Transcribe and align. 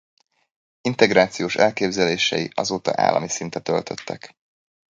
Integrációs 0.81 1.55
elképzelései 1.55 2.49
azóta 2.53 2.91
állami 2.95 3.27
szintet 3.29 3.67
öltöttek. 3.67 4.35